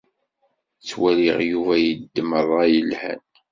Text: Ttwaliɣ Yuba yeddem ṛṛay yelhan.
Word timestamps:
Ttwaliɣ 0.79 1.37
Yuba 1.51 1.75
yeddem 1.79 2.29
ṛṛay 2.43 2.69
yelhan. 2.73 3.21